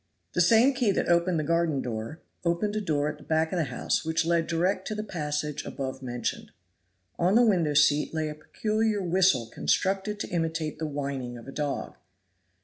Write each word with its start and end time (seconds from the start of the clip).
The 0.33 0.41
same 0.41 0.73
key 0.73 0.89
that 0.93 1.07
opened 1.09 1.37
the 1.39 1.43
garden 1.43 1.79
door 1.79 2.21
opened 2.43 2.75
a 2.75 2.81
door 2.81 3.07
at 3.07 3.19
the 3.19 3.23
back 3.23 3.53
of 3.53 3.57
the 3.59 3.65
house 3.65 4.03
which 4.03 4.25
led 4.25 4.47
direct 4.47 4.87
to 4.87 4.95
the 4.95 5.03
passage 5.03 5.63
above 5.63 6.01
mentioned. 6.01 6.49
On 7.19 7.35
the 7.35 7.45
window 7.45 7.75
seat 7.75 8.11
lay 8.11 8.27
a 8.27 8.33
peculiar 8.33 8.99
whistle 9.03 9.45
constructed 9.45 10.19
to 10.21 10.29
imitate 10.29 10.79
the 10.79 10.87
whining 10.87 11.37
of 11.37 11.47
a 11.47 11.51
dog. 11.51 11.97